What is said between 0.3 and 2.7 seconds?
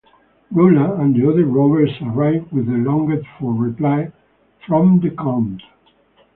Rolla and the other robbers arrive with